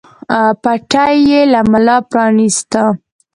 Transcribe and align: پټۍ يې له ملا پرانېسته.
پټۍ 0.61 1.15
يې 1.29 1.41
له 1.53 1.61
ملا 1.71 1.97
پرانېسته. 2.09 2.81